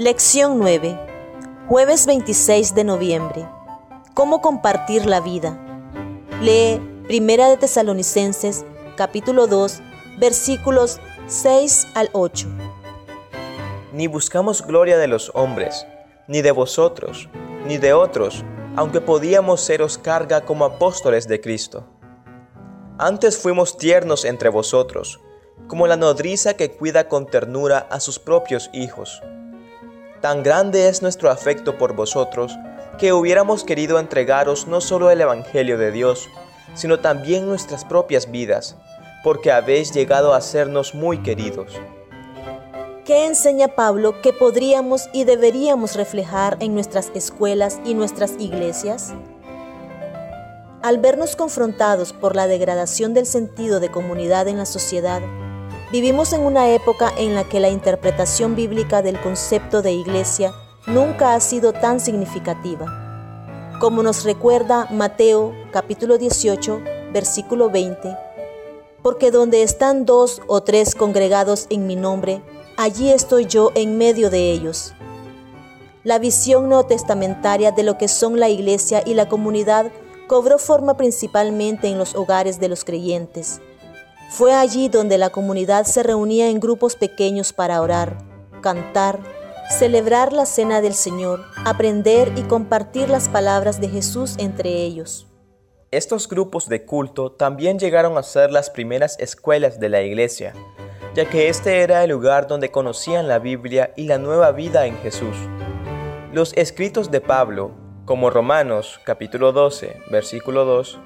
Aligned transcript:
Lección 0.00 0.58
9. 0.58 0.98
Jueves 1.68 2.06
26 2.06 2.74
de 2.74 2.84
noviembre. 2.84 3.46
¿Cómo 4.14 4.40
compartir 4.40 5.04
la 5.04 5.20
vida? 5.20 5.60
Lee 6.40 6.80
Primera 7.06 7.50
de 7.50 7.58
Tesalonicenses, 7.58 8.64
capítulo 8.96 9.46
2, 9.46 9.82
versículos 10.18 11.00
6 11.26 11.88
al 11.92 12.08
8. 12.14 12.48
Ni 13.92 14.06
buscamos 14.06 14.66
gloria 14.66 14.96
de 14.96 15.06
los 15.06 15.32
hombres, 15.34 15.86
ni 16.28 16.40
de 16.40 16.52
vosotros, 16.52 17.28
ni 17.66 17.76
de 17.76 17.92
otros, 17.92 18.42
aunque 18.76 19.02
podíamos 19.02 19.60
seros 19.60 19.98
carga 19.98 20.46
como 20.46 20.64
apóstoles 20.64 21.28
de 21.28 21.42
Cristo. 21.42 21.84
Antes 22.96 23.36
fuimos 23.36 23.76
tiernos 23.76 24.24
entre 24.24 24.48
vosotros, 24.48 25.20
como 25.66 25.86
la 25.86 25.98
nodriza 25.98 26.54
que 26.54 26.70
cuida 26.70 27.06
con 27.06 27.26
ternura 27.26 27.86
a 27.90 28.00
sus 28.00 28.18
propios 28.18 28.70
hijos. 28.72 29.20
Tan 30.20 30.42
grande 30.42 30.88
es 30.88 31.00
nuestro 31.00 31.30
afecto 31.30 31.78
por 31.78 31.94
vosotros, 31.94 32.58
que 32.98 33.14
hubiéramos 33.14 33.64
querido 33.64 33.98
entregaros 33.98 34.66
no 34.66 34.82
solo 34.82 35.10
el 35.10 35.22
Evangelio 35.22 35.78
de 35.78 35.92
Dios, 35.92 36.28
sino 36.74 37.00
también 37.00 37.46
nuestras 37.46 37.86
propias 37.86 38.30
vidas, 38.30 38.76
porque 39.24 39.50
habéis 39.50 39.92
llegado 39.92 40.34
a 40.34 40.42
sernos 40.42 40.94
muy 40.94 41.22
queridos. 41.22 41.72
¿Qué 43.06 43.24
enseña 43.26 43.68
Pablo 43.68 44.20
que 44.20 44.34
podríamos 44.34 45.08
y 45.14 45.24
deberíamos 45.24 45.96
reflejar 45.96 46.58
en 46.60 46.74
nuestras 46.74 47.10
escuelas 47.14 47.80
y 47.86 47.94
nuestras 47.94 48.32
iglesias? 48.38 49.14
Al 50.82 50.98
vernos 50.98 51.34
confrontados 51.34 52.12
por 52.12 52.36
la 52.36 52.46
degradación 52.46 53.14
del 53.14 53.24
sentido 53.24 53.80
de 53.80 53.90
comunidad 53.90 54.48
en 54.48 54.58
la 54.58 54.66
sociedad, 54.66 55.22
vivimos 55.92 56.32
en 56.32 56.42
una 56.42 56.70
época 56.70 57.12
en 57.16 57.34
la 57.34 57.44
que 57.44 57.58
la 57.58 57.68
interpretación 57.68 58.54
bíblica 58.54 59.02
del 59.02 59.20
concepto 59.20 59.82
de 59.82 59.92
iglesia 59.92 60.54
nunca 60.86 61.34
ha 61.34 61.40
sido 61.40 61.72
tan 61.72 61.98
significativa. 61.98 63.76
Como 63.80 64.02
nos 64.02 64.24
recuerda 64.24 64.86
Mateo 64.90 65.52
capítulo 65.72 66.18
18, 66.18 66.80
versículo 67.12 67.70
20, 67.70 68.16
porque 69.02 69.30
donde 69.30 69.62
están 69.62 70.04
dos 70.04 70.42
o 70.46 70.62
tres 70.62 70.94
congregados 70.94 71.66
en 71.70 71.86
mi 71.86 71.96
nombre, 71.96 72.42
allí 72.76 73.10
estoy 73.10 73.46
yo 73.46 73.72
en 73.74 73.98
medio 73.98 74.30
de 74.30 74.52
ellos. 74.52 74.92
La 76.04 76.18
visión 76.18 76.68
neotestamentaria 76.68 77.72
de 77.72 77.82
lo 77.82 77.98
que 77.98 78.08
son 78.08 78.38
la 78.38 78.48
iglesia 78.48 79.02
y 79.04 79.14
la 79.14 79.28
comunidad 79.28 79.90
cobró 80.28 80.58
forma 80.58 80.96
principalmente 80.96 81.88
en 81.88 81.98
los 81.98 82.14
hogares 82.14 82.60
de 82.60 82.68
los 82.68 82.84
creyentes. 82.84 83.60
Fue 84.30 84.54
allí 84.54 84.88
donde 84.88 85.18
la 85.18 85.30
comunidad 85.30 85.86
se 85.86 86.04
reunía 86.04 86.50
en 86.50 86.60
grupos 86.60 86.94
pequeños 86.94 87.52
para 87.52 87.82
orar, 87.82 88.16
cantar, 88.62 89.18
celebrar 89.76 90.32
la 90.32 90.46
cena 90.46 90.80
del 90.80 90.94
Señor, 90.94 91.44
aprender 91.64 92.32
y 92.36 92.42
compartir 92.42 93.10
las 93.10 93.28
palabras 93.28 93.80
de 93.80 93.88
Jesús 93.88 94.36
entre 94.38 94.70
ellos. 94.70 95.26
Estos 95.90 96.28
grupos 96.28 96.68
de 96.68 96.84
culto 96.84 97.32
también 97.32 97.80
llegaron 97.80 98.16
a 98.16 98.22
ser 98.22 98.52
las 98.52 98.70
primeras 98.70 99.18
escuelas 99.18 99.80
de 99.80 99.88
la 99.88 100.00
iglesia, 100.02 100.54
ya 101.12 101.28
que 101.28 101.48
este 101.48 101.80
era 101.80 102.04
el 102.04 102.10
lugar 102.10 102.46
donde 102.46 102.70
conocían 102.70 103.26
la 103.26 103.40
Biblia 103.40 103.92
y 103.96 104.04
la 104.04 104.18
nueva 104.18 104.52
vida 104.52 104.86
en 104.86 104.96
Jesús. 104.98 105.36
Los 106.32 106.52
escritos 106.56 107.10
de 107.10 107.20
Pablo, 107.20 107.72
como 108.04 108.30
Romanos 108.30 109.00
capítulo 109.02 109.50
12, 109.50 109.96
versículo 110.08 110.64
2, 110.64 111.00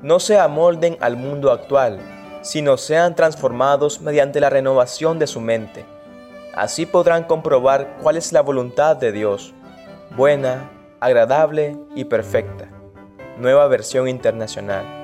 no 0.00 0.20
se 0.20 0.38
amolden 0.38 0.96
al 1.00 1.16
mundo 1.16 1.50
actual, 1.50 2.21
sino 2.42 2.76
sean 2.76 3.14
transformados 3.14 4.00
mediante 4.00 4.40
la 4.40 4.50
renovación 4.50 5.18
de 5.18 5.26
su 5.26 5.40
mente. 5.40 5.84
Así 6.54 6.84
podrán 6.84 7.24
comprobar 7.24 7.96
cuál 8.02 8.16
es 8.16 8.32
la 8.32 8.42
voluntad 8.42 8.96
de 8.96 9.12
Dios, 9.12 9.54
buena, 10.16 10.70
agradable 11.00 11.78
y 11.94 12.04
perfecta. 12.04 12.68
Nueva 13.38 13.66
versión 13.68 14.08
internacional 14.08 15.02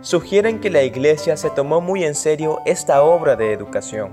sugieren 0.00 0.60
que 0.60 0.70
la 0.70 0.82
Iglesia 0.82 1.36
se 1.36 1.50
tomó 1.50 1.80
muy 1.80 2.04
en 2.04 2.14
serio 2.14 2.60
esta 2.64 3.02
obra 3.02 3.36
de 3.36 3.52
educación. 3.52 4.12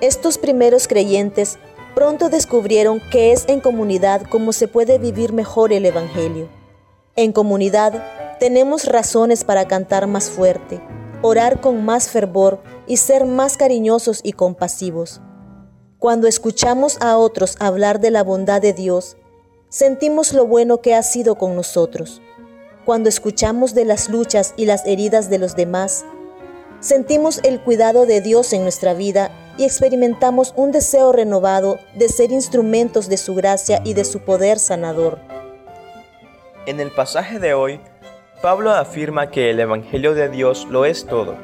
Estos 0.00 0.38
primeros 0.38 0.88
creyentes 0.88 1.58
pronto 1.94 2.28
descubrieron 2.28 3.00
que 3.10 3.32
es 3.32 3.44
en 3.48 3.60
comunidad 3.60 4.22
como 4.22 4.52
se 4.52 4.68
puede 4.68 4.98
vivir 4.98 5.32
mejor 5.32 5.72
el 5.72 5.84
Evangelio. 5.84 6.48
En 7.16 7.32
comunidad 7.32 8.02
tenemos 8.40 8.86
razones 8.86 9.44
para 9.44 9.68
cantar 9.68 10.08
más 10.08 10.28
fuerte, 10.28 10.80
orar 11.22 11.60
con 11.60 11.84
más 11.84 12.08
fervor 12.08 12.60
y 12.88 12.96
ser 12.96 13.24
más 13.24 13.56
cariñosos 13.56 14.20
y 14.24 14.32
compasivos. 14.32 15.20
Cuando 16.00 16.26
escuchamos 16.26 16.98
a 17.00 17.16
otros 17.16 17.54
hablar 17.60 18.00
de 18.00 18.10
la 18.10 18.24
bondad 18.24 18.60
de 18.60 18.72
Dios, 18.72 19.16
sentimos 19.68 20.32
lo 20.32 20.46
bueno 20.46 20.80
que 20.80 20.96
ha 20.96 21.02
sido 21.04 21.36
con 21.36 21.54
nosotros 21.54 22.20
cuando 22.90 23.08
escuchamos 23.08 23.74
de 23.74 23.84
las 23.84 24.08
luchas 24.08 24.52
y 24.56 24.66
las 24.66 24.84
heridas 24.86 25.30
de 25.30 25.38
los 25.38 25.54
demás, 25.54 26.04
sentimos 26.80 27.40
el 27.44 27.60
cuidado 27.60 28.04
de 28.04 28.20
Dios 28.20 28.52
en 28.52 28.62
nuestra 28.62 28.94
vida 28.94 29.30
y 29.58 29.64
experimentamos 29.64 30.54
un 30.56 30.72
deseo 30.72 31.12
renovado 31.12 31.78
de 31.94 32.08
ser 32.08 32.32
instrumentos 32.32 33.08
de 33.08 33.16
su 33.16 33.36
gracia 33.36 33.80
y 33.84 33.94
de 33.94 34.04
su 34.04 34.20
poder 34.20 34.58
sanador. 34.58 35.20
En 36.66 36.80
el 36.80 36.90
pasaje 36.90 37.38
de 37.38 37.54
hoy, 37.54 37.80
Pablo 38.42 38.70
afirma 38.70 39.30
que 39.30 39.50
el 39.50 39.60
Evangelio 39.60 40.14
de 40.14 40.30
Dios 40.30 40.66
lo 40.70 40.86
es 40.86 41.04
todo. 41.04 41.36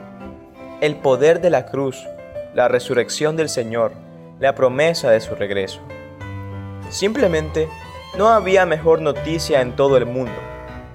El 0.81 0.97
poder 0.97 1.43
de 1.43 1.51
la 1.51 1.67
cruz, 1.67 2.07
la 2.55 2.69
resurrección 2.69 3.37
del 3.37 3.51
Señor, 3.51 3.93
la 4.41 4.55
promesa 4.55 5.11
de 5.11 5.21
su 5.21 5.35
regreso. 5.35 5.81
Simplemente, 6.89 7.69
no 8.17 8.29
había 8.29 8.65
mejor 8.65 9.03
noticia 9.03 9.61
en 9.61 9.77
todo 9.77 9.99
el 9.99 10.07
mundo 10.07 10.33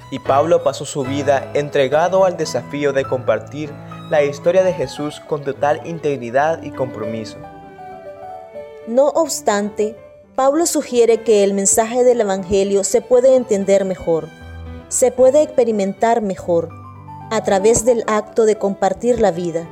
y 0.10 0.18
Pablo 0.18 0.64
pasó 0.64 0.86
su 0.86 1.04
vida 1.04 1.52
entregado 1.54 2.26
al 2.26 2.36
desafío 2.36 2.94
de 2.94 3.06
compartir 3.06 3.72
la 4.10 4.24
historia 4.24 4.64
de 4.64 4.74
Jesús 4.74 5.22
con 5.28 5.44
total 5.44 5.82
integridad 5.86 6.64
y 6.64 6.72
compromiso. 6.72 7.38
No 8.88 9.10
obstante, 9.10 9.96
Pablo 10.34 10.66
sugiere 10.66 11.22
que 11.22 11.44
el 11.44 11.54
mensaje 11.54 12.04
del 12.04 12.22
Evangelio 12.22 12.84
se 12.84 13.02
puede 13.02 13.36
entender 13.36 13.86
mejor, 13.86 14.28
se 14.92 15.10
puede 15.10 15.42
experimentar 15.42 16.22
mejor, 16.22 16.68
a 17.32 17.42
través 17.46 17.86
del 17.86 18.04
acto 18.08 18.44
de 18.44 18.58
compartir 18.58 19.22
la 19.22 19.32
vida. 19.32 19.66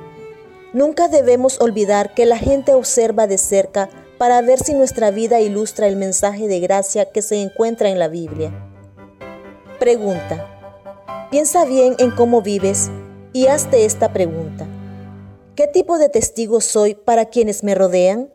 Nunca 0.71 1.09
debemos 1.09 1.59
olvidar 1.59 2.13
que 2.13 2.25
la 2.25 2.37
gente 2.37 2.73
observa 2.73 3.27
de 3.27 3.37
cerca 3.37 3.89
para 4.17 4.41
ver 4.41 4.59
si 4.59 4.73
nuestra 4.73 5.11
vida 5.11 5.41
ilustra 5.41 5.87
el 5.87 5.97
mensaje 5.97 6.47
de 6.47 6.61
gracia 6.61 7.11
que 7.11 7.21
se 7.21 7.35
encuentra 7.41 7.89
en 7.89 7.99
la 7.99 8.07
Biblia. 8.07 8.53
Pregunta. 9.77 11.27
Piensa 11.29 11.65
bien 11.65 11.95
en 11.99 12.11
cómo 12.11 12.41
vives 12.41 12.89
y 13.33 13.47
hazte 13.47 13.83
esta 13.83 14.13
pregunta. 14.13 14.67
¿Qué 15.55 15.67
tipo 15.67 15.97
de 15.97 16.07
testigo 16.07 16.61
soy 16.61 16.95
para 16.95 17.25
quienes 17.25 17.65
me 17.65 17.75
rodean? 17.75 18.29